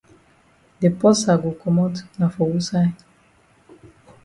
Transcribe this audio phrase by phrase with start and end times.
[0.81, 2.95] De porsa go komot na for wusaid?